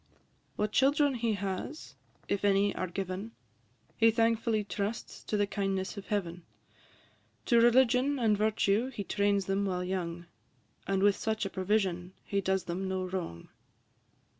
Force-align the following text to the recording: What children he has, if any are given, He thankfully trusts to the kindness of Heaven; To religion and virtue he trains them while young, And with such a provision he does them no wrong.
What 0.55 0.71
children 0.71 1.13
he 1.13 1.33
has, 1.33 1.93
if 2.27 2.43
any 2.43 2.73
are 2.75 2.87
given, 2.87 3.33
He 3.95 4.09
thankfully 4.09 4.63
trusts 4.63 5.23
to 5.25 5.37
the 5.37 5.45
kindness 5.45 5.95
of 5.95 6.07
Heaven; 6.07 6.41
To 7.45 7.61
religion 7.61 8.17
and 8.17 8.35
virtue 8.35 8.89
he 8.89 9.03
trains 9.03 9.45
them 9.45 9.63
while 9.63 9.83
young, 9.83 10.25
And 10.87 11.03
with 11.03 11.17
such 11.17 11.45
a 11.45 11.51
provision 11.51 12.13
he 12.25 12.41
does 12.41 12.63
them 12.63 12.87
no 12.87 13.03
wrong. 13.05 13.49